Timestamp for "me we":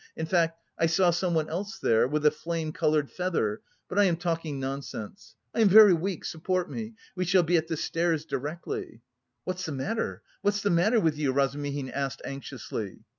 6.71-7.23